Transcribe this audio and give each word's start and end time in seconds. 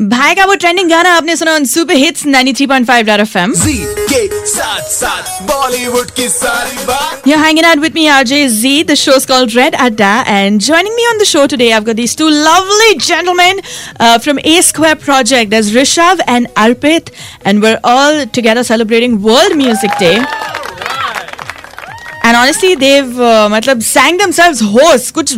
भाई 0.00 0.34
का 0.34 0.44
वो 0.46 0.54
ट्रेंडिंग 0.60 0.88
गाना 0.90 1.10
आपने 1.16 1.34
सुना 1.36 1.54
on 1.54 1.64
super 1.70 1.94
hits 1.96 2.24
93.5 2.26 3.02
dot 3.06 3.20
FM 3.20 3.52
जी 3.54 3.74
के 4.12 4.46
साथ 4.46 4.88
साथ 4.90 5.42
बॉलीवुड 5.48 6.10
की 6.16 6.28
सारी 6.28 6.84
बात 6.86 7.26
You're 7.30 7.40
hanging 7.42 7.66
out 7.70 7.82
with 7.84 7.94
me, 7.98 8.04
RJ 8.12 8.38
Z. 8.54 8.70
The 8.86 8.96
show's 9.02 9.26
called 9.32 9.54
Red 9.58 9.76
Adda, 9.84 10.12
and 10.36 10.64
joining 10.68 10.96
me 11.00 11.04
on 11.10 11.20
the 11.22 11.26
show 11.32 11.42
today, 11.52 11.68
I've 11.76 11.84
got 11.88 11.96
these 12.00 12.14
two 12.20 12.30
lovely 12.46 12.88
gentlemen 13.08 13.60
uh, 14.00 14.18
from 14.26 14.40
A 14.52 14.56
Square 14.70 14.96
Project. 15.04 15.52
There's 15.56 15.70
Rishav 15.76 16.24
and 16.36 16.50
Arpit, 16.64 17.12
and 17.44 17.62
we're 17.66 17.78
all 17.92 18.18
together 18.40 18.64
celebrating 18.70 19.20
World 19.28 19.56
Music 19.62 19.94
Day. 20.00 20.16
And 22.24 22.36
honestly, 22.40 22.74
they've 22.86 23.20
uh, 23.20 23.48
मतलब 23.54 23.86
sang 23.92 24.18
themselves 24.24 24.66
hoarse. 24.74 25.10
कुछ 25.20 25.36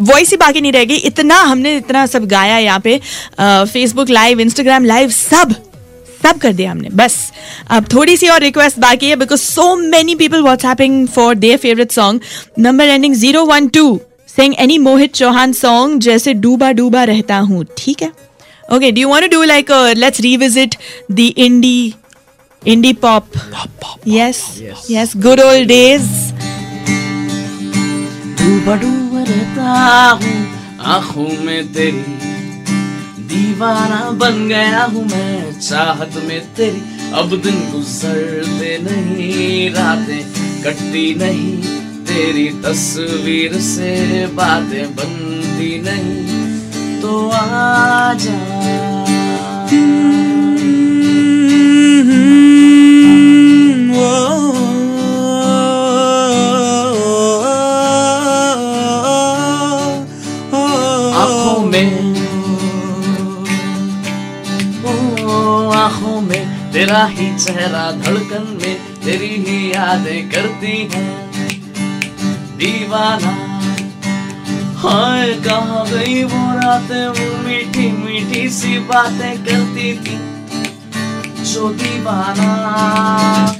voice 0.00 0.30
ही 0.30 0.36
बाकी 0.36 0.60
नहीं 0.60 0.72
रहेगी। 0.72 0.94
इतना 0.96 1.40
हमने 1.42 1.76
इतना 1.76 2.04
सब 2.06 2.26
गाया 2.28 2.58
यहाँ 2.58 2.80
पे 2.80 3.00
फेसबुक 3.40 4.10
लाइव 4.10 4.40
इंस्टाग्राम 4.40 4.84
लाइव 4.84 5.10
सब 5.10 5.54
सब 6.22 6.38
कर 6.38 6.52
दिया 6.52 6.70
हमने 6.70 6.88
बस। 6.94 7.16
अब 7.70 7.86
थोड़ी 7.92 8.16
सी 8.16 8.28
और 8.28 8.40
रिक्वेस्ट 8.40 8.78
बाकी 8.78 9.08
है 9.08 9.16
because 9.16 9.40
so 9.40 9.74
many 9.76 10.14
people 10.14 10.42
WhatsApping 10.42 11.06
for 11.08 11.34
their 11.34 11.56
favourite 11.58 11.92
song 11.92 12.20
number 12.58 12.88
ending 12.88 13.14
zero 13.14 13.44
one 13.46 13.68
two 13.68 14.00
saying 14.28 14.54
any 14.60 14.78
Mohit 14.78 15.14
Chauhan 15.14 15.52
song 15.52 16.00
जैसे 16.02 16.34
डूबा 16.34 16.70
डूबा 16.72 17.04
रहता 17.04 17.36
हूँ 17.38 17.64
ठीक 17.78 18.02
है? 18.02 18.12
Okay 18.72 18.90
do 18.92 19.08
want 19.08 19.24
to 19.24 19.36
do 19.36 19.42
like 19.44 19.70
let's 19.96 20.20
revisit 20.20 20.74
the 21.12 21.32
indie 21.38 21.94
indie 22.62 22.92
pop 23.04 23.24
yes 24.08 24.42
yes 24.90 25.12
good 25.16 25.40
old 25.40 25.68
days 25.68 26.02
रहता 29.24 29.72
हूँ, 30.20 30.34
आँखों 30.94 31.28
में 31.44 31.72
तेरी 31.72 32.18
दीवाना 33.30 34.10
बन 34.20 34.46
गया 34.48 34.84
हूँ 34.84 35.04
मैं, 35.04 35.58
चाहत 35.60 36.14
में 36.28 36.40
तेरी 36.54 36.82
अब 37.20 37.30
दिन 37.42 37.60
गुजरते 37.72 38.76
नहीं, 38.82 39.70
रातें 39.70 40.22
कटती 40.62 41.14
नहीं, 41.14 41.62
तेरी 42.06 42.48
तस्वीर 42.62 43.60
से 43.60 44.26
बातें 44.34 44.94
बनती 44.96 45.70
नहीं 45.84 47.00
तो 47.00 47.28
आ 47.30 48.12
आँखों 48.14 48.99
में 61.70 62.20
में 66.20 66.72
तेरा 66.72 67.04
ही 67.04 67.38
चेहरा 67.38 67.92
धड़कन 67.92 68.58
में 68.62 68.80
तेरी 69.04 69.36
ही 69.42 69.70
यादें 69.70 70.30
करती 70.30 70.90
हैं। 70.94 71.30
दीवाना, 72.56 73.32
हाय, 74.78 75.32
कहाँ 75.32 75.86
गई 75.86 76.24
वो 76.24 76.60
रातें? 76.60 77.08
वो 77.08 77.48
मीठी 77.48 77.92
मीठी 77.92 78.50
सी 78.50 78.78
बातें 78.78 79.44
करती 79.44 79.92
थी। 79.92 80.16
जो 81.44 81.68
दीवाना 81.68 83.59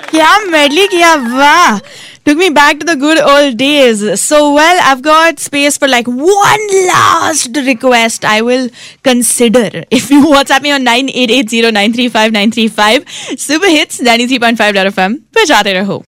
क्या 0.09 0.39
मेडली 0.39 0.87
किया? 0.87 1.13
वाह! 1.15 1.77
Took 2.24 2.38
me 2.38 2.50
back 2.50 2.78
to 2.80 2.86
the 2.86 2.96
good 2.96 3.18
old 3.18 3.56
days. 3.56 4.20
So, 4.20 4.52
well, 4.54 4.80
I've 4.82 5.02
got 5.02 5.38
space 5.38 5.78
for 5.78 5.88
like 5.88 6.06
one 6.06 6.66
last 6.86 7.56
request 7.56 8.24
I 8.24 8.42
will 8.42 8.68
consider. 9.02 9.84
If 9.90 10.10
you 10.10 10.24
WhatsApp 10.26 10.62
me 10.62 10.72
on 10.72 10.84
9880 10.84 11.70
935 11.72 12.32
935, 12.32 13.04
Super 13.38 13.66
Hits 13.66 14.00
93.5 14.00 14.92
FM. 14.92 15.18
बजाते 15.36 15.72
रहो 15.72 16.04